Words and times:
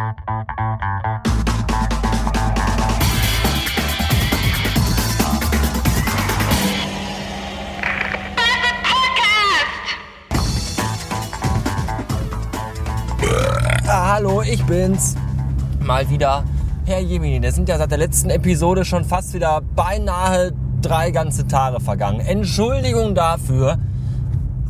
Ah, 0.00 0.12
hallo, 14.14 14.42
ich 14.42 14.64
bin's. 14.66 15.16
Mal 15.80 16.08
wieder. 16.08 16.44
Herr 16.86 17.00
Jemini, 17.00 17.40
das 17.40 17.56
sind 17.56 17.68
ja 17.68 17.76
seit 17.78 17.90
der 17.90 17.98
letzten 17.98 18.30
Episode 18.30 18.84
schon 18.84 19.04
fast 19.04 19.34
wieder 19.34 19.60
beinahe 19.74 20.52
drei 20.80 21.10
ganze 21.10 21.48
Tage 21.48 21.80
vergangen. 21.80 22.20
Entschuldigung 22.20 23.16
dafür. 23.16 23.78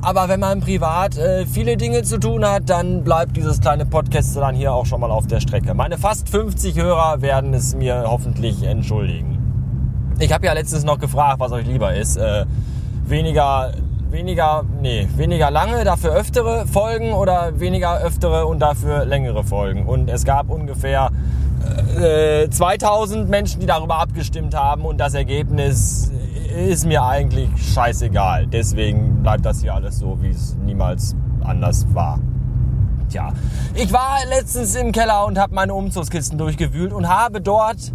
Aber 0.00 0.28
wenn 0.28 0.38
man 0.38 0.60
privat 0.60 1.18
äh, 1.18 1.44
viele 1.44 1.76
Dinge 1.76 2.02
zu 2.04 2.18
tun 2.18 2.44
hat, 2.44 2.70
dann 2.70 3.02
bleibt 3.02 3.36
dieses 3.36 3.60
kleine 3.60 3.84
Podcast 3.84 4.36
dann 4.36 4.54
hier 4.54 4.72
auch 4.72 4.86
schon 4.86 5.00
mal 5.00 5.10
auf 5.10 5.26
der 5.26 5.40
Strecke. 5.40 5.74
Meine 5.74 5.98
fast 5.98 6.28
50 6.28 6.76
Hörer 6.76 7.20
werden 7.20 7.52
es 7.52 7.74
mir 7.74 8.04
hoffentlich 8.06 8.62
entschuldigen. 8.62 9.38
Ich 10.20 10.32
habe 10.32 10.46
ja 10.46 10.52
letztens 10.52 10.84
noch 10.84 10.98
gefragt, 10.98 11.40
was 11.40 11.50
euch 11.50 11.66
lieber 11.66 11.94
ist. 11.94 12.16
Äh, 12.16 12.44
weniger, 13.06 13.72
weniger, 14.10 14.64
nee, 14.80 15.08
weniger 15.16 15.50
lange, 15.50 15.82
dafür 15.84 16.12
öftere 16.12 16.66
Folgen 16.66 17.12
oder 17.12 17.58
weniger 17.58 18.00
öftere 18.00 18.46
und 18.46 18.60
dafür 18.60 19.04
längere 19.04 19.42
Folgen. 19.42 19.84
Und 19.84 20.08
es 20.10 20.24
gab 20.24 20.48
ungefähr 20.48 21.07
äh, 22.00 22.48
2000 22.48 23.28
Menschen, 23.28 23.60
die 23.60 23.66
darüber 23.66 23.98
abgestimmt 23.98 24.54
haben 24.54 24.84
und 24.84 24.98
das 24.98 25.14
Ergebnis 25.14 26.10
ist 26.56 26.86
mir 26.86 27.02
eigentlich 27.04 27.50
scheißegal. 27.74 28.46
Deswegen 28.46 29.22
bleibt 29.22 29.44
das 29.44 29.60
hier 29.60 29.74
alles 29.74 29.98
so, 29.98 30.18
wie 30.20 30.30
es 30.30 30.56
niemals 30.64 31.14
anders 31.42 31.86
war. 31.92 32.18
Tja, 33.08 33.32
ich 33.74 33.92
war 33.92 34.18
letztens 34.28 34.74
im 34.74 34.92
Keller 34.92 35.24
und 35.24 35.38
habe 35.38 35.54
meine 35.54 35.72
Umzugskisten 35.74 36.36
durchgewühlt 36.36 36.92
und 36.92 37.08
habe 37.08 37.40
dort 37.40 37.92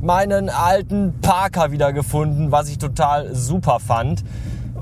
meinen 0.00 0.50
alten 0.50 1.14
Parker 1.20 1.72
wiedergefunden, 1.72 2.52
was 2.52 2.68
ich 2.68 2.78
total 2.78 3.34
super 3.34 3.80
fand. 3.80 4.22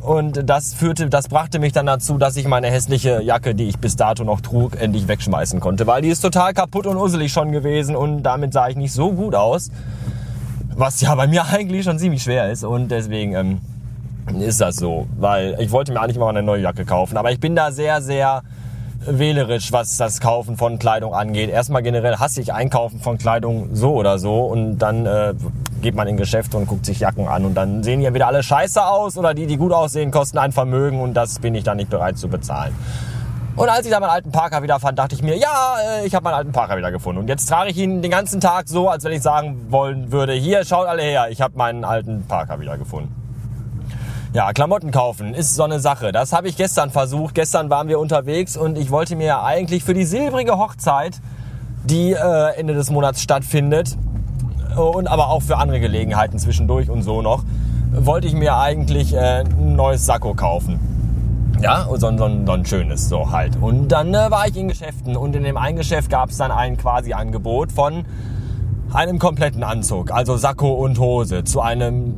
Und 0.05 0.51
das 0.51 0.75
führte, 0.75 1.09
das 1.09 1.29
brachte 1.29 1.59
mich 1.59 1.73
dann 1.73 1.87
dazu, 1.87 2.19
dass 2.19 2.37
ich 2.37 2.47
meine 2.47 2.67
hässliche 2.71 3.23
Jacke, 3.23 3.55
die 3.55 3.65
ich 3.65 3.79
bis 3.79 3.97
dato 3.97 4.23
noch 4.23 4.43
trug, 4.43 4.79
endlich 4.79 5.09
wegschmeißen 5.09 5.61
konnte, 5.61 5.87
weil 5.87 6.03
die 6.03 6.09
ist 6.09 6.21
total 6.21 6.53
kaputt 6.53 6.87
und 6.87 6.99
usselig 6.99 7.33
schon 7.33 7.53
gewesen 7.53 7.97
und 7.97 8.23
damit 8.23 8.53
sah 8.53 8.69
ich 8.69 8.77
nicht 8.77 8.93
so 8.93 9.13
gut 9.13 9.35
aus. 9.35 9.71
Was 10.77 11.01
ja 11.01 11.15
bei 11.15 11.27
mir 11.27 11.47
eigentlich 11.51 11.85
schon 11.85 11.99
ziemlich 11.99 12.23
schwer 12.23 12.53
ist 12.53 12.65
und 12.65 12.91
deswegen 12.91 13.35
ähm, 13.35 13.61
ist 14.41 14.61
das 14.61 14.77
so, 14.77 15.07
weil 15.17 15.57
ich 15.59 15.71
wollte 15.71 15.91
mir 15.91 16.03
eigentlich 16.03 16.19
mal 16.19 16.29
eine 16.29 16.43
neue 16.43 16.61
Jacke 16.61 16.85
kaufen, 16.85 17.17
aber 17.17 17.33
ich 17.33 17.41
bin 17.41 17.57
da 17.57 17.73
sehr, 17.73 18.03
sehr 18.03 18.43
wählerisch, 19.07 19.73
was 19.73 19.97
das 19.97 20.21
Kaufen 20.21 20.57
von 20.57 20.79
Kleidung 20.79 21.15
angeht. 21.15 21.51
Erstmal 21.51 21.83
generell 21.83 22.17
hasse 22.17 22.41
ich 22.41 22.53
Einkaufen 22.53 23.01
von 23.01 23.19
Kleidung 23.19 23.71
so 23.73 23.95
oder 23.95 24.19
so 24.19 24.47
und 24.47 24.79
dann 24.79 25.07
äh, 25.07 25.35
geht 25.83 25.95
man 25.95 26.09
in 26.09 26.17
Geschäfte 26.17 26.57
und 26.57 26.67
guckt 26.67 26.87
sich 26.87 27.01
Jacken 27.01 27.29
an 27.29 27.45
und 27.45 27.55
dann 27.55 27.83
sehen 27.83 28.01
die 28.01 28.07
entweder 28.07 28.27
alle 28.27 28.43
scheiße 28.43 28.85
aus 28.85 29.17
oder 29.19 29.35
die, 29.35 29.47
die 29.47 29.57
gut 29.57 29.73
aussehen, 29.73 30.11
kosten 30.11 30.39
ein 30.39 30.53
Vermögen 30.53 31.01
und 31.01 31.15
das 31.15 31.39
bin 31.39 31.55
ich 31.55 31.65
dann 31.65 31.77
nicht 31.77 31.91
bereit 31.91 32.19
zu 32.19 32.29
bezahlen. 32.29 32.75
Und 33.57 33.69
als 33.69 33.87
ich 33.87 33.93
dann 33.93 34.01
meinen 34.01 34.11
alten 34.11 34.33
Parker 34.33 34.63
wieder 34.63 34.81
fand, 34.81 34.99
dachte 34.99 35.15
ich 35.15 35.23
mir, 35.23 35.37
ja, 35.37 35.77
äh, 36.01 36.07
ich 36.07 36.15
habe 36.15 36.25
meinen 36.25 36.35
alten 36.35 36.53
Parker 36.53 36.77
wieder 36.77 36.91
gefunden. 36.91 37.21
Und 37.21 37.29
jetzt 37.29 37.49
trage 37.49 37.71
ich 37.71 37.77
ihn 37.77 38.03
den 38.03 38.11
ganzen 38.11 38.41
Tag 38.41 38.69
so, 38.69 38.89
als 38.89 39.05
wenn 39.05 39.13
ich 39.13 39.23
sagen 39.23 39.67
wollen 39.71 40.11
würde, 40.11 40.33
hier, 40.33 40.65
schaut 40.65 40.89
alle 40.89 41.03
her, 41.03 41.29
ich 41.31 41.41
habe 41.41 41.57
meinen 41.57 41.85
alten 41.85 42.25
Parker 42.27 42.59
wieder 42.59 42.77
gefunden. 42.79 43.24
Ja, 44.35 44.53
Klamotten 44.53 44.91
kaufen 44.91 45.33
ist 45.33 45.55
so 45.55 45.63
eine 45.63 45.79
Sache. 45.79 46.11
Das 46.11 46.33
habe 46.33 46.49
ich 46.49 46.57
gestern 46.57 46.91
versucht. 46.91 47.37
Gestern 47.37 47.71
waren 47.71 47.87
wir 47.87 48.01
unterwegs 48.01 48.57
und 48.57 48.77
ich 48.77 48.91
wollte 48.91 49.15
mir 49.15 49.27
ja 49.27 49.45
eigentlich 49.45 49.85
für 49.85 49.95
die 49.95 50.05
silbrige 50.05 50.59
Hochzeit, 50.59 51.21
die 51.85 52.15
äh, 52.15 52.59
Ende 52.59 52.75
des 52.75 52.91
Monats 52.91 53.23
stattfindet, 53.23 53.97
und 54.75 55.07
aber 55.07 55.29
auch 55.29 55.41
für 55.41 55.59
andere 55.59 55.79
Gelegenheiten 55.79 56.41
zwischendurch 56.41 56.91
und 56.91 57.05
so 57.05 57.23
noch, 57.23 57.45
wollte 57.93 58.27
ich 58.27 58.35
mir 58.35 58.57
eigentlich 58.57 59.15
äh, 59.15 59.45
ein 59.45 59.77
neues 59.77 60.05
Sakko 60.05 60.35
kaufen. 60.35 60.81
Ja, 61.63 61.87
so, 61.89 61.97
so, 61.97 62.17
so 62.17 62.25
ein 62.27 62.67
schönes, 62.67 63.09
so 63.09 63.31
halt. 63.31 63.57
Und 63.61 63.87
dann 63.87 64.13
äh, 64.15 64.33
war 64.33 64.49
ich 64.49 64.57
in 64.57 64.67
Geschäften 64.67 65.17
und 65.17 65.37
in 65.37 65.45
dem 65.45 65.57
einen 65.57 65.77
Geschäft 65.77 66.11
gab 66.11 66.31
es 66.31 66.39
dann 66.39 66.51
ein 66.51 66.77
quasi 66.77 67.13
Angebot 67.13 67.71
von 67.71 68.05
einem 68.93 69.21
kompletten 69.21 69.63
Anzug, 69.63 70.11
also 70.11 70.37
Sakko 70.37 70.73
und 70.73 70.99
Hose, 70.99 71.45
zu 71.45 71.61
einem 71.61 72.15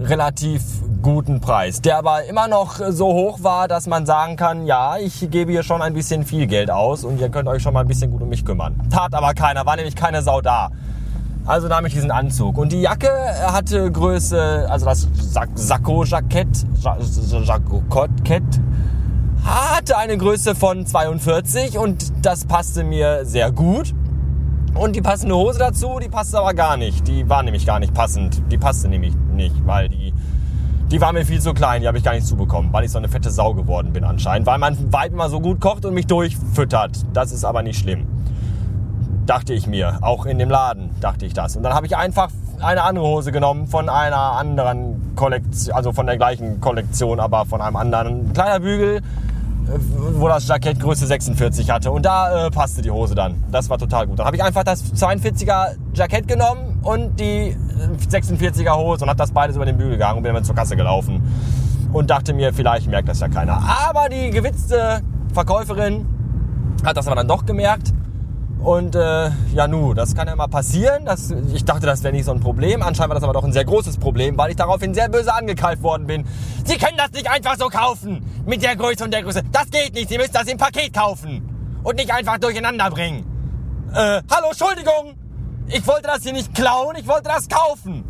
relativ 0.00 0.62
guten 1.02 1.40
Preis, 1.40 1.80
der 1.80 1.98
aber 1.98 2.24
immer 2.24 2.48
noch 2.48 2.76
so 2.90 3.06
hoch 3.12 3.42
war, 3.42 3.68
dass 3.68 3.86
man 3.86 4.06
sagen 4.06 4.36
kann, 4.36 4.66
ja, 4.66 4.96
ich 4.96 5.28
gebe 5.30 5.50
hier 5.52 5.62
schon 5.62 5.82
ein 5.82 5.92
bisschen 5.92 6.24
viel 6.24 6.46
Geld 6.46 6.70
aus 6.70 7.04
und 7.04 7.20
ihr 7.20 7.28
könnt 7.28 7.48
euch 7.48 7.62
schon 7.62 7.74
mal 7.74 7.80
ein 7.80 7.88
bisschen 7.88 8.10
gut 8.10 8.22
um 8.22 8.28
mich 8.28 8.44
kümmern. 8.44 8.80
Tat 8.90 9.14
aber 9.14 9.34
keiner, 9.34 9.66
war 9.66 9.76
nämlich 9.76 9.96
keine 9.96 10.22
Sau 10.22 10.40
da. 10.40 10.70
Also 11.44 11.66
nahm 11.66 11.84
ich 11.86 11.92
diesen 11.92 12.12
Anzug. 12.12 12.56
Und 12.56 12.70
die 12.70 12.80
Jacke 12.80 13.10
hatte 13.46 13.90
Größe, 13.90 14.66
also 14.70 14.86
das 14.86 15.08
Sakko-Jackett, 15.54 16.66
Jackett, 16.80 18.42
hatte 19.44 19.96
eine 19.98 20.16
Größe 20.16 20.54
von 20.54 20.86
42 20.86 21.78
und 21.78 22.24
das 22.24 22.44
passte 22.44 22.84
mir 22.84 23.24
sehr 23.24 23.50
gut. 23.50 23.92
Und 24.74 24.96
die 24.96 25.02
passende 25.02 25.34
Hose 25.34 25.58
dazu, 25.58 25.98
die 26.02 26.08
passte 26.08 26.38
aber 26.38 26.54
gar 26.54 26.76
nicht. 26.76 27.06
Die 27.06 27.28
war 27.28 27.42
nämlich 27.42 27.66
gar 27.66 27.78
nicht 27.78 27.92
passend. 27.92 28.40
Die 28.50 28.56
passte 28.56 28.88
nämlich 28.88 29.14
nicht, 29.34 29.66
weil 29.66 29.88
die, 29.88 30.14
die 30.92 31.00
war 31.00 31.12
mir 31.12 31.24
viel 31.24 31.40
zu 31.40 31.54
klein. 31.54 31.80
Die 31.80 31.88
habe 31.88 31.98
ich 31.98 32.04
gar 32.04 32.12
nicht 32.12 32.26
zubekommen, 32.26 32.72
weil 32.72 32.84
ich 32.84 32.90
so 32.90 32.98
eine 32.98 33.08
fette 33.08 33.30
Sau 33.30 33.54
geworden 33.54 33.92
bin 33.92 34.04
anscheinend. 34.04 34.46
Weil 34.46 34.58
mein 34.58 34.92
Weib 34.92 35.12
immer 35.12 35.30
so 35.30 35.40
gut 35.40 35.58
kocht 35.58 35.86
und 35.86 35.94
mich 35.94 36.06
durchfüttert. 36.06 36.98
Das 37.14 37.32
ist 37.32 37.44
aber 37.44 37.62
nicht 37.62 37.78
schlimm 37.78 38.06
dachte 39.26 39.54
ich 39.54 39.66
mir. 39.66 39.98
Auch 40.00 40.26
in 40.26 40.38
dem 40.38 40.50
Laden 40.50 40.90
dachte 41.00 41.26
ich 41.26 41.32
das. 41.32 41.56
Und 41.56 41.62
dann 41.62 41.74
habe 41.74 41.86
ich 41.86 41.96
einfach 41.96 42.28
eine 42.60 42.82
andere 42.82 43.06
Hose 43.06 43.32
genommen 43.32 43.66
von 43.66 43.88
einer 43.88 44.16
anderen 44.16 45.14
Kollektion, 45.16 45.74
also 45.74 45.92
von 45.92 46.06
der 46.06 46.16
gleichen 46.16 46.60
Kollektion, 46.60 47.20
aber 47.20 47.46
von 47.46 47.60
einem 47.60 47.76
anderen. 47.76 48.32
Kleiner 48.32 48.60
Bügel, 48.60 48.96
äh, 48.96 49.00
wo 50.14 50.28
das 50.28 50.46
Jackett 50.48 50.80
Größe 50.80 51.06
46 51.06 51.70
hatte. 51.70 51.90
Und 51.90 52.04
da 52.04 52.46
äh, 52.46 52.50
passte 52.50 52.82
die 52.82 52.90
Hose 52.90 53.14
dann. 53.14 53.42
Das 53.50 53.70
war 53.70 53.78
total 53.78 54.06
gut. 54.06 54.18
Dann 54.18 54.26
habe 54.26 54.36
ich 54.36 54.42
einfach 54.42 54.64
das 54.64 54.92
42er 54.92 55.76
Jackett 55.94 56.28
genommen 56.28 56.71
und 56.82 57.18
die 57.18 57.56
46er 58.10 58.66
äh, 58.66 58.70
Hose 58.70 59.04
und 59.04 59.08
habe 59.08 59.18
das 59.18 59.32
beides 59.32 59.56
über 59.56 59.64
den 59.64 59.76
Bügel 59.76 59.92
gegangen 59.92 60.18
und 60.18 60.22
bin 60.22 60.34
dann 60.34 60.44
zur 60.44 60.54
Kasse 60.54 60.76
gelaufen. 60.76 61.22
Und 61.92 62.08
dachte 62.08 62.32
mir, 62.32 62.54
vielleicht 62.54 62.88
merkt 62.88 63.08
das 63.08 63.20
ja 63.20 63.28
keiner. 63.28 63.60
Aber 63.88 64.08
die 64.08 64.30
gewitzte 64.30 65.02
Verkäuferin 65.34 66.06
hat 66.84 66.96
das 66.96 67.06
aber 67.06 67.16
dann 67.16 67.28
doch 67.28 67.44
gemerkt 67.44 67.92
und 68.62 68.94
äh, 68.94 69.30
ja, 69.54 69.66
nu, 69.66 69.92
das 69.92 70.14
kann 70.14 70.28
ja 70.28 70.36
mal 70.36 70.46
passieren. 70.46 71.04
Das, 71.04 71.32
ich 71.52 71.64
dachte, 71.64 71.84
das 71.84 72.04
wäre 72.04 72.14
nicht 72.14 72.24
so 72.24 72.32
ein 72.32 72.38
Problem. 72.38 72.82
Anscheinend 72.82 73.10
war 73.10 73.14
das 73.16 73.24
aber 73.24 73.32
doch 73.32 73.44
ein 73.44 73.52
sehr 73.52 73.64
großes 73.64 73.98
Problem, 73.98 74.38
weil 74.38 74.50
ich 74.50 74.56
daraufhin 74.56 74.94
sehr 74.94 75.08
böse 75.08 75.34
angekeift 75.34 75.82
worden 75.82 76.06
bin. 76.06 76.24
Sie 76.64 76.78
können 76.78 76.96
das 76.96 77.10
nicht 77.10 77.28
einfach 77.28 77.56
so 77.58 77.68
kaufen. 77.68 78.24
Mit 78.46 78.62
der 78.62 78.76
Größe 78.76 79.02
und 79.02 79.12
der 79.12 79.24
Größe. 79.24 79.42
Das 79.50 79.68
geht 79.70 79.94
nicht. 79.94 80.08
Sie 80.08 80.16
müssen 80.16 80.32
das 80.32 80.46
im 80.46 80.58
Paket 80.58 80.94
kaufen. 80.94 81.80
Und 81.82 81.96
nicht 81.96 82.12
einfach 82.14 82.38
durcheinander 82.38 82.88
bringen. 82.90 83.26
Äh, 83.92 84.22
hallo, 84.30 84.50
Entschuldigung. 84.50 85.21
Ich 85.68 85.86
wollte 85.86 86.08
das 86.08 86.22
hier 86.22 86.32
nicht 86.32 86.54
klauen. 86.54 86.96
Ich 86.96 87.06
wollte 87.06 87.24
das 87.24 87.48
kaufen. 87.48 88.04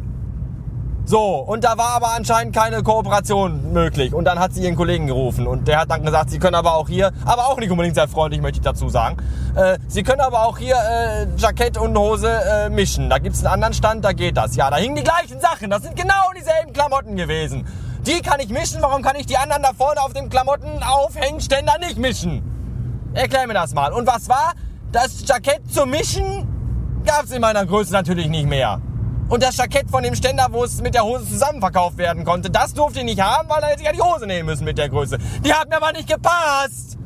So, 1.04 1.38
und 1.38 1.64
da 1.64 1.76
war 1.76 1.94
aber 1.94 2.12
anscheinend 2.14 2.54
keine 2.54 2.82
Kooperation 2.82 3.72
möglich. 3.72 4.14
Und 4.14 4.24
dann 4.24 4.38
hat 4.38 4.54
sie 4.54 4.62
ihren 4.62 4.76
Kollegen 4.76 5.08
gerufen 5.08 5.48
und 5.48 5.66
der 5.66 5.80
hat 5.80 5.90
dann 5.90 6.04
gesagt, 6.04 6.30
sie 6.30 6.38
können 6.38 6.54
aber 6.54 6.74
auch 6.74 6.88
hier, 6.88 7.10
aber 7.24 7.48
auch 7.48 7.58
nicht 7.58 7.70
unbedingt 7.70 7.96
sehr 7.96 8.06
freundlich, 8.06 8.40
möchte 8.40 8.58
ich 8.58 8.64
dazu 8.64 8.88
sagen, 8.88 9.16
äh, 9.56 9.78
sie 9.88 10.04
können 10.04 10.20
aber 10.20 10.46
auch 10.46 10.58
hier 10.58 10.76
äh, 10.76 11.26
Jackett 11.36 11.76
und 11.76 11.98
Hose 11.98 12.30
äh, 12.30 12.70
mischen. 12.70 13.10
Da 13.10 13.18
gibt's 13.18 13.40
einen 13.40 13.54
anderen 13.54 13.74
Stand, 13.74 14.04
da 14.04 14.12
geht 14.12 14.36
das. 14.36 14.54
Ja, 14.54 14.70
da 14.70 14.76
hingen 14.76 14.94
die 14.94 15.02
gleichen 15.02 15.40
Sachen, 15.40 15.70
das 15.70 15.82
sind 15.82 15.96
genau 15.96 16.30
dieselben 16.38 16.72
Klamotten 16.72 17.16
gewesen. 17.16 17.66
Die 18.06 18.20
kann 18.20 18.38
ich 18.38 18.48
mischen, 18.48 18.80
warum 18.80 19.02
kann 19.02 19.16
ich 19.16 19.26
die 19.26 19.36
anderen 19.36 19.62
da 19.62 19.72
vorne 19.72 20.00
auf 20.00 20.12
dem 20.12 20.28
Klamotten-Aufhängständer 20.28 21.78
nicht 21.80 21.98
mischen? 21.98 22.42
Erklär 23.12 23.48
mir 23.48 23.54
das 23.54 23.74
mal. 23.74 23.92
Und 23.92 24.06
was 24.06 24.28
war? 24.28 24.52
Das 24.92 25.26
Jackett 25.26 25.62
zum 25.70 25.90
Mischen 25.90 26.51
gab's 27.04 27.30
in 27.30 27.40
meiner 27.40 27.66
Größe 27.66 27.92
natürlich 27.92 28.28
nicht 28.28 28.46
mehr. 28.46 28.80
Und 29.28 29.42
das 29.42 29.56
Jackett 29.56 29.90
von 29.90 30.02
dem 30.02 30.14
Ständer, 30.14 30.48
wo 30.50 30.64
es 30.64 30.82
mit 30.82 30.94
der 30.94 31.04
Hose 31.04 31.26
zusammen 31.26 31.60
verkauft 31.60 31.96
werden 31.96 32.24
konnte, 32.24 32.50
das 32.50 32.74
durfte 32.74 32.98
ich 32.98 33.04
nicht 33.04 33.20
haben, 33.20 33.48
weil 33.48 33.62
er 33.62 33.70
hätte 33.70 33.80
ich 33.80 33.86
ja 33.86 33.92
die 33.92 34.02
Hose 34.02 34.26
nehmen 34.26 34.46
müssen 34.46 34.64
mit 34.64 34.76
der 34.76 34.88
Größe. 34.88 35.16
Die 35.44 35.54
hat 35.54 35.68
mir 35.68 35.76
aber 35.76 35.92
nicht 35.92 36.08
gepasst. 36.08 36.98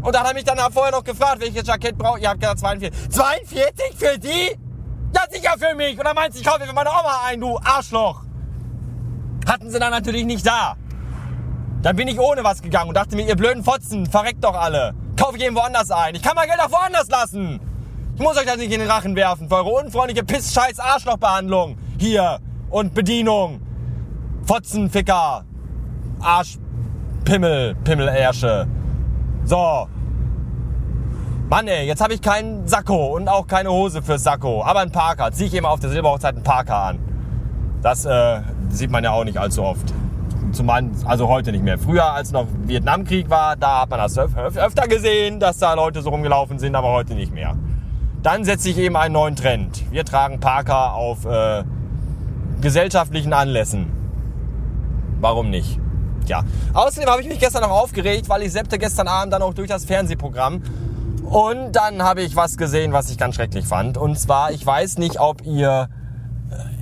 Und 0.00 0.14
dann 0.14 0.22
hat 0.22 0.28
er 0.28 0.34
mich 0.34 0.44
dann 0.44 0.58
vorher 0.72 0.92
noch 0.92 1.02
gefragt, 1.02 1.40
welches 1.40 1.66
Jackett 1.66 1.98
brauche 1.98 2.18
ich. 2.18 2.22
Ich 2.22 2.28
habe 2.28 2.38
gesagt 2.38 2.60
42. 2.60 3.10
42 3.10 3.96
für 3.96 4.18
die? 4.18 4.56
Ja, 5.14 5.22
sicher 5.30 5.54
für 5.58 5.74
mich. 5.74 5.98
Oder 5.98 6.14
meinst 6.14 6.36
du, 6.36 6.40
ich 6.40 6.46
kaufe 6.46 6.64
für 6.64 6.72
meine 6.72 6.90
Oma 6.90 7.22
ein, 7.26 7.40
du 7.40 7.58
Arschloch? 7.58 8.22
Hatten 9.48 9.70
sie 9.70 9.78
dann 9.78 9.90
natürlich 9.90 10.24
nicht 10.24 10.46
da. 10.46 10.76
Dann 11.82 11.96
bin 11.96 12.06
ich 12.08 12.18
ohne 12.18 12.44
was 12.44 12.62
gegangen 12.62 12.88
und 12.88 12.94
dachte 12.94 13.16
mir, 13.16 13.26
ihr 13.26 13.36
blöden 13.36 13.64
Fotzen, 13.64 14.06
verreckt 14.06 14.44
doch 14.44 14.54
alle. 14.54 14.94
Kaufe 15.16 15.36
ich 15.36 15.42
irgendwo 15.42 15.62
anders 15.62 15.90
ein. 15.90 16.14
Ich 16.14 16.22
kann 16.22 16.34
mein 16.34 16.48
Geld 16.48 16.60
auch 16.60 16.70
woanders 16.70 17.08
lassen. 17.08 17.60
Ich 18.16 18.22
muss 18.22 18.36
euch 18.36 18.46
das 18.46 18.58
nicht 18.58 18.72
in 18.72 18.78
den 18.78 18.88
Rachen 18.88 19.16
werfen 19.16 19.48
für 19.48 19.56
eure 19.56 19.70
unfreundliche 19.70 20.22
Piss-Scheiß-Arschlochbehandlung 20.22 21.76
hier 21.98 22.38
und 22.70 22.94
Bedienung. 22.94 23.60
Fotzenficker. 24.44 25.44
Arschpimmel, 26.20 27.74
Pimmelärsche. 27.82 28.68
So. 29.44 29.88
Mann 31.50 31.66
ey, 31.66 31.88
jetzt 31.88 32.00
habe 32.00 32.14
ich 32.14 32.22
keinen 32.22 32.68
Sakko 32.68 33.16
und 33.16 33.26
auch 33.26 33.48
keine 33.48 33.70
Hose 33.70 34.00
fürs 34.00 34.22
Sakko, 34.22 34.62
aber 34.62 34.80
einen 34.80 34.92
Parker. 34.92 35.32
Ziehe 35.32 35.48
ich 35.48 35.54
immer 35.54 35.70
auf 35.70 35.80
der 35.80 35.90
Silberhochzeit 35.90 36.36
einen 36.36 36.44
Parker 36.44 36.76
an. 36.76 36.98
Das 37.82 38.04
äh, 38.04 38.42
sieht 38.68 38.92
man 38.92 39.02
ja 39.02 39.10
auch 39.10 39.24
nicht 39.24 39.38
allzu 39.38 39.64
oft. 39.64 39.92
Zumal, 40.52 40.88
also 41.04 41.26
heute 41.26 41.50
nicht 41.50 41.64
mehr. 41.64 41.78
Früher, 41.78 42.12
als 42.12 42.30
noch 42.30 42.46
Vietnamkrieg 42.62 43.28
war, 43.28 43.56
da 43.56 43.80
hat 43.80 43.90
man 43.90 43.98
das 43.98 44.16
öf 44.16 44.36
öfter 44.36 44.86
gesehen, 44.86 45.40
dass 45.40 45.58
da 45.58 45.74
Leute 45.74 46.00
so 46.00 46.10
rumgelaufen 46.10 46.60
sind, 46.60 46.76
aber 46.76 46.92
heute 46.92 47.14
nicht 47.14 47.34
mehr. 47.34 47.56
Dann 48.24 48.42
setze 48.42 48.70
ich 48.70 48.78
eben 48.78 48.96
einen 48.96 49.12
neuen 49.12 49.36
Trend. 49.36 49.84
Wir 49.92 50.02
tragen 50.06 50.40
Parker 50.40 50.94
auf 50.94 51.26
äh, 51.26 51.62
gesellschaftlichen 52.62 53.34
Anlässen. 53.34 53.92
Warum 55.20 55.50
nicht? 55.50 55.78
Ja. 56.26 56.42
Außerdem 56.72 57.10
habe 57.10 57.20
ich 57.20 57.28
mich 57.28 57.38
gestern 57.38 57.60
noch 57.60 57.70
aufgeregt, 57.70 58.30
weil 58.30 58.42
ich 58.42 58.52
seppte 58.52 58.78
gestern 58.78 59.08
Abend 59.08 59.34
dann 59.34 59.42
auch 59.42 59.52
durch 59.52 59.68
das 59.68 59.84
Fernsehprogramm. 59.84 60.62
Und 61.22 61.72
dann 61.72 62.02
habe 62.02 62.22
ich 62.22 62.34
was 62.34 62.56
gesehen, 62.56 62.94
was 62.94 63.10
ich 63.10 63.18
ganz 63.18 63.34
schrecklich 63.34 63.66
fand. 63.66 63.98
Und 63.98 64.18
zwar, 64.18 64.52
ich 64.52 64.64
weiß 64.64 64.96
nicht, 64.96 65.20
ob 65.20 65.44
ihr 65.44 65.90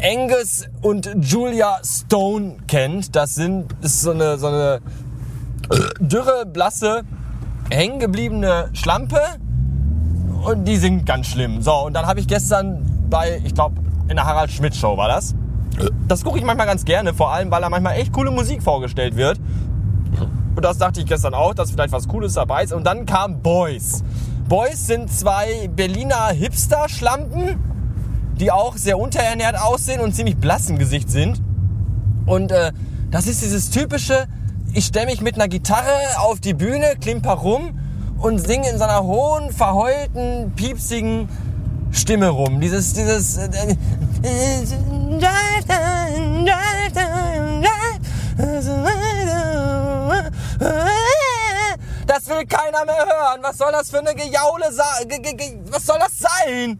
Angus 0.00 0.68
und 0.80 1.10
Julia 1.22 1.80
Stone 1.84 2.58
kennt. 2.68 3.16
Das 3.16 3.34
sind 3.34 3.74
ist 3.82 4.00
so 4.02 4.12
eine, 4.12 4.38
so 4.38 4.46
eine 4.46 4.80
dürre, 5.98 6.46
blasse, 6.46 7.02
hängengebliebene 7.68 8.70
Schlampe. 8.74 9.20
Und 10.44 10.64
die 10.64 10.76
sind 10.76 11.06
ganz 11.06 11.28
schlimm. 11.28 11.62
So, 11.62 11.72
und 11.86 11.94
dann 11.94 12.06
habe 12.06 12.18
ich 12.18 12.26
gestern 12.26 12.84
bei, 13.08 13.40
ich 13.44 13.54
glaube, 13.54 13.76
in 14.08 14.16
der 14.16 14.26
Harald 14.26 14.50
Schmidt 14.50 14.74
Show 14.74 14.96
war 14.96 15.08
das. 15.08 15.34
Das 16.08 16.24
gucke 16.24 16.38
ich 16.38 16.44
manchmal 16.44 16.66
ganz 16.66 16.84
gerne, 16.84 17.14
vor 17.14 17.32
allem, 17.32 17.50
weil 17.50 17.62
da 17.62 17.70
manchmal 17.70 17.94
echt 17.94 18.12
coole 18.12 18.30
Musik 18.30 18.62
vorgestellt 18.62 19.16
wird. 19.16 19.38
Und 20.54 20.64
das 20.64 20.78
dachte 20.78 21.00
ich 21.00 21.06
gestern 21.06 21.34
auch, 21.34 21.54
dass 21.54 21.70
vielleicht 21.70 21.92
was 21.92 22.08
Cooles 22.08 22.34
dabei 22.34 22.64
ist. 22.64 22.72
Und 22.72 22.84
dann 22.84 23.06
kam 23.06 23.40
Boys. 23.40 24.02
Boys 24.48 24.86
sind 24.86 25.10
zwei 25.10 25.68
Berliner 25.74 26.28
Hipster-Schlampen, 26.28 27.58
die 28.38 28.50
auch 28.50 28.76
sehr 28.76 28.98
unterernährt 28.98 29.58
aussehen 29.58 30.00
und 30.00 30.14
ziemlich 30.14 30.36
blass 30.36 30.68
im 30.68 30.78
Gesicht 30.78 31.08
sind. 31.08 31.40
Und 32.26 32.50
äh, 32.50 32.72
das 33.10 33.26
ist 33.26 33.42
dieses 33.42 33.70
typische, 33.70 34.26
ich 34.74 34.86
stelle 34.86 35.06
mich 35.06 35.20
mit 35.20 35.36
einer 35.36 35.48
Gitarre 35.48 36.18
auf 36.18 36.40
die 36.40 36.54
Bühne, 36.54 36.96
klimper 37.00 37.32
rum 37.32 37.78
und 38.22 38.38
singe 38.38 38.68
in 38.70 38.78
so 38.78 38.84
einer 38.84 39.02
hohen, 39.02 39.50
verheulten, 39.52 40.52
piepsigen 40.54 41.28
Stimme 41.90 42.28
rum. 42.28 42.60
Dieses, 42.60 42.94
dieses... 42.94 43.36
Äh, 43.36 43.76
das 52.06 52.28
will 52.28 52.46
keiner 52.46 52.84
mehr 52.84 53.04
hören. 53.04 53.40
Was 53.42 53.58
soll 53.58 53.72
das 53.72 53.90
für 53.90 53.98
eine 53.98 54.14
Gejaule 54.14 54.72
sein? 54.72 55.08
Was 55.70 55.84
soll 55.84 55.98
das 55.98 56.18
sein? 56.18 56.78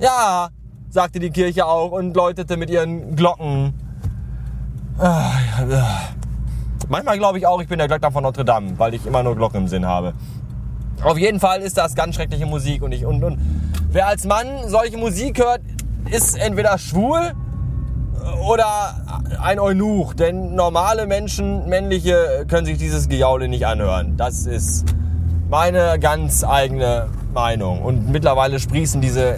Ja, 0.00 0.48
sagte 0.88 1.20
die 1.20 1.30
Kirche 1.30 1.66
auch 1.66 1.92
und 1.92 2.14
läutete 2.14 2.56
mit 2.56 2.70
ihren 2.70 3.14
Glocken. 3.14 3.74
Manchmal 6.88 7.18
glaube 7.18 7.38
ich 7.38 7.46
auch, 7.46 7.60
ich 7.60 7.68
bin 7.68 7.78
der 7.78 7.88
Glöckner 7.88 8.10
von 8.10 8.22
Notre 8.22 8.44
Dame, 8.44 8.78
weil 8.78 8.94
ich 8.94 9.06
immer 9.06 9.22
nur 9.22 9.34
Glocken 9.34 9.62
im 9.62 9.68
Sinn 9.68 9.86
habe. 9.86 10.12
Auf 11.02 11.18
jeden 11.18 11.40
Fall 11.40 11.60
ist 11.60 11.76
das 11.76 11.94
ganz 11.94 12.14
schreckliche 12.14 12.46
Musik 12.46 12.82
und 12.82 12.92
ich 12.92 13.04
und, 13.04 13.22
und 13.22 13.38
wer 13.90 14.06
als 14.06 14.24
Mann 14.24 14.46
solche 14.68 14.96
Musik 14.96 15.38
hört, 15.38 15.60
ist 16.10 16.38
entweder 16.38 16.78
schwul 16.78 17.32
oder 18.48 18.66
ein 19.42 19.58
Eunuch, 19.58 20.14
denn 20.14 20.54
normale 20.54 21.06
Menschen, 21.06 21.68
männliche, 21.68 22.46
können 22.48 22.66
sich 22.66 22.78
dieses 22.78 23.08
Gejaule 23.08 23.48
nicht 23.48 23.66
anhören. 23.66 24.16
Das 24.16 24.46
ist 24.46 24.86
meine 25.50 25.98
ganz 25.98 26.44
eigene 26.44 27.08
Meinung. 27.32 27.82
Und 27.82 28.10
mittlerweile 28.10 28.58
sprießen 28.58 29.00
diese 29.00 29.36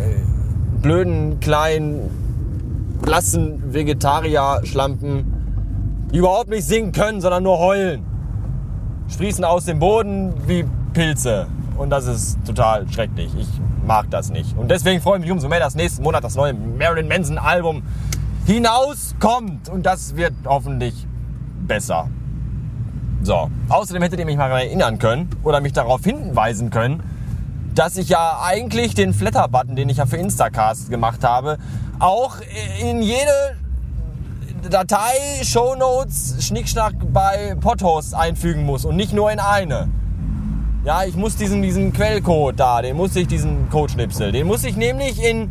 blöden, 0.81 1.41
kleinen, 1.41 2.11
blassen 3.03 3.73
Vegetarier-Schlampen, 3.73 5.36
die 6.13 6.19
überhaupt 6.19 6.49
nicht 6.49 6.65
singen 6.67 6.93
können, 6.93 7.21
sondern 7.21 7.43
nur 7.43 7.59
heulen. 7.59 8.05
Sprießen 9.09 9.45
aus 9.45 9.65
dem 9.65 9.79
Boden 9.79 10.35
wie 10.47 10.65
Pilze. 10.93 11.47
Und 11.77 11.91
das 11.91 12.07
ist 12.07 12.39
total 12.45 12.89
schrecklich. 12.91 13.31
Ich 13.39 13.49
mag 13.87 14.11
das 14.11 14.31
nicht. 14.31 14.57
Und 14.57 14.71
deswegen 14.71 15.01
freue 15.01 15.19
ich 15.19 15.23
mich 15.23 15.31
umso 15.31 15.49
mehr, 15.49 15.61
dass 15.61 15.75
nächsten 15.75 16.03
Monat 16.03 16.25
das 16.25 16.35
neue 16.35 16.55
Marilyn 16.55 17.09
Manson 17.09 17.39
Album 17.39 17.83
hinauskommt. 18.47 19.69
Und 19.69 19.85
das 19.85 20.17
wird 20.17 20.33
hoffentlich 20.47 21.07
besser. 21.67 22.09
So. 23.23 23.51
Außerdem 23.69 24.03
hättet 24.03 24.21
ihr 24.21 24.27
mich 24.27 24.37
mal 24.37 24.51
erinnern 24.51 24.99
können 24.99 25.29
oder 25.43 25.61
mich 25.61 25.73
darauf 25.73 26.03
hinweisen 26.05 26.71
können, 26.71 27.03
dass 27.75 27.97
ich 27.97 28.09
ja 28.09 28.41
eigentlich 28.43 28.95
den 28.95 29.13
Flatter-Button, 29.13 29.77
den 29.77 29.89
ich 29.89 29.99
ja 29.99 30.07
für 30.07 30.17
Instacast 30.17 30.89
gemacht 30.91 31.25
habe, 31.25 31.59
auch 31.99 32.37
in 32.81 33.03
jede 33.03 33.57
Datei, 34.71 35.43
Shownotes, 35.43 36.37
Schnickschnack 36.47 36.95
bei 37.13 37.57
Podhost 37.61 38.15
einfügen 38.15 38.65
muss 38.65 38.85
und 38.85 38.97
nicht 38.97 39.13
nur 39.13 39.31
in 39.31 39.39
eine. 39.39 39.89
Ja, 40.85 41.05
ich 41.05 41.17
muss 41.17 41.37
diesen, 41.37 41.63
diesen 41.63 41.93
Quellcode 41.93 42.59
da, 42.59 42.83
den 42.83 42.97
muss 42.97 43.17
ich, 43.17 43.27
diesen 43.27 43.69
Codeschnipsel, 43.71 44.33
den 44.33 44.47
muss 44.47 44.65
ich 44.65 44.77
nämlich 44.77 45.23
in 45.23 45.51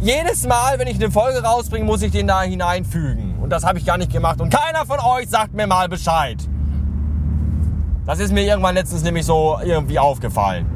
jedes 0.00 0.46
Mal, 0.46 0.78
wenn 0.78 0.88
ich 0.88 0.96
eine 0.96 1.10
Folge 1.10 1.42
rausbringe, 1.42 1.84
muss 1.84 2.02
ich 2.02 2.10
den 2.10 2.26
da 2.26 2.42
hineinfügen. 2.42 3.36
Und 3.40 3.50
das 3.50 3.64
habe 3.64 3.78
ich 3.78 3.84
gar 3.84 3.98
nicht 3.98 4.12
gemacht. 4.12 4.40
Und 4.40 4.52
keiner 4.52 4.84
von 4.86 4.98
euch 4.98 5.28
sagt 5.28 5.54
mir 5.54 5.66
mal 5.66 5.88
Bescheid. 5.88 6.38
Das 8.06 8.18
ist 8.18 8.32
mir 8.32 8.42
irgendwann 8.42 8.74
letztens 8.74 9.02
nämlich 9.02 9.24
so 9.24 9.58
irgendwie 9.62 9.98
aufgefallen. 9.98 10.66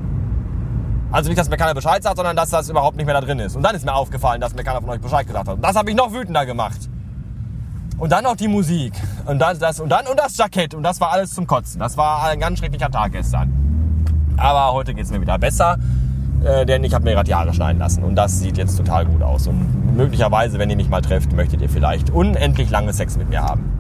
Also 1.10 1.28
nicht, 1.28 1.38
dass 1.38 1.48
mir 1.48 1.56
keiner 1.56 1.74
Bescheid 1.74 2.02
sagt, 2.02 2.16
sondern 2.16 2.36
dass 2.36 2.50
das 2.50 2.68
überhaupt 2.68 2.96
nicht 2.96 3.06
mehr 3.06 3.14
da 3.14 3.20
drin 3.20 3.38
ist. 3.38 3.56
Und 3.56 3.62
dann 3.62 3.74
ist 3.74 3.84
mir 3.84 3.94
aufgefallen, 3.94 4.40
dass 4.40 4.54
mir 4.54 4.64
keiner 4.64 4.80
von 4.80 4.90
euch 4.90 5.00
Bescheid 5.00 5.26
gesagt 5.26 5.48
hat. 5.48 5.56
Und 5.56 5.62
das 5.64 5.76
habe 5.76 5.90
ich 5.90 5.96
noch 5.96 6.12
wütender 6.12 6.46
gemacht. 6.46 6.90
Und 7.98 8.12
dann 8.12 8.24
noch 8.24 8.36
die 8.36 8.48
Musik. 8.48 8.92
Und 9.24 9.38
dann 9.38 9.58
das, 9.58 9.80
und 9.80 9.88
dann 9.88 10.06
und 10.06 10.18
das 10.18 10.36
Jackett. 10.36 10.74
Und 10.74 10.82
das 10.82 11.00
war 11.00 11.12
alles 11.12 11.34
zum 11.34 11.46
Kotzen. 11.46 11.80
Das 11.80 11.96
war 11.96 12.24
ein 12.24 12.38
ganz 12.38 12.58
schrecklicher 12.58 12.90
Tag 12.90 13.12
gestern. 13.12 13.52
Aber 14.36 14.74
heute 14.74 14.92
geht 14.92 15.04
es 15.04 15.10
mir 15.10 15.20
wieder 15.20 15.38
besser, 15.38 15.78
äh, 16.44 16.66
denn 16.66 16.84
ich 16.84 16.92
habe 16.92 17.04
mir 17.04 17.12
gerade 17.12 17.34
Haare 17.34 17.54
schneiden 17.54 17.78
lassen. 17.78 18.04
Und 18.04 18.14
das 18.14 18.38
sieht 18.38 18.58
jetzt 18.58 18.76
total 18.76 19.06
gut 19.06 19.22
aus. 19.22 19.46
Und 19.46 19.96
möglicherweise, 19.96 20.58
wenn 20.58 20.68
ihr 20.68 20.76
mich 20.76 20.90
mal 20.90 21.00
trefft, 21.00 21.32
möchtet 21.32 21.62
ihr 21.62 21.70
vielleicht 21.70 22.10
unendlich 22.10 22.68
lange 22.68 22.92
Sex 22.92 23.16
mit 23.16 23.30
mir 23.30 23.42
haben. 23.42 23.72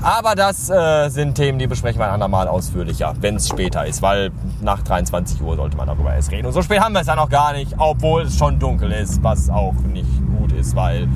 Aber 0.00 0.34
das 0.34 0.68
äh, 0.68 1.08
sind 1.08 1.34
Themen, 1.34 1.58
die 1.58 1.66
besprechen 1.66 1.98
wir 1.98 2.06
ein 2.06 2.12
andermal 2.12 2.46
ausführlicher, 2.46 3.14
wenn 3.20 3.36
es 3.36 3.48
später 3.48 3.86
ist, 3.86 4.02
weil 4.02 4.32
nach 4.60 4.82
23 4.82 5.40
Uhr 5.40 5.56
sollte 5.56 5.78
man 5.78 5.86
darüber 5.86 6.14
erst 6.14 6.30
reden. 6.30 6.46
Und 6.46 6.52
so 6.52 6.60
spät 6.60 6.80
haben 6.80 6.92
wir 6.92 7.00
es 7.00 7.06
ja 7.06 7.16
noch 7.16 7.30
gar 7.30 7.54
nicht, 7.54 7.74
obwohl 7.78 8.22
es 8.22 8.36
schon 8.36 8.58
dunkel 8.58 8.92
ist, 8.92 9.22
was 9.22 9.48
auch 9.48 9.74
nicht 9.92 10.10
gut 10.38 10.52
ist, 10.52 10.76
weil 10.76 11.08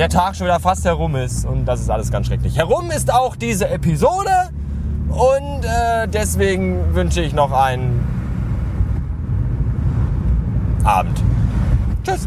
der 0.00 0.08
Tag 0.08 0.34
schon 0.34 0.46
wieder 0.46 0.60
fast 0.60 0.86
herum 0.86 1.14
ist 1.14 1.44
und 1.44 1.66
das 1.66 1.82
ist 1.82 1.90
alles 1.90 2.10
ganz 2.10 2.28
schrecklich. 2.28 2.56
Herum 2.56 2.90
ist 2.90 3.12
auch 3.12 3.36
diese 3.36 3.68
Episode 3.68 4.30
und 5.10 5.62
äh, 5.62 6.08
deswegen 6.08 6.94
wünsche 6.94 7.20
ich 7.20 7.34
noch 7.34 7.52
einen 7.52 8.00
Abend. 10.84 11.22
Tschüss. 12.02 12.26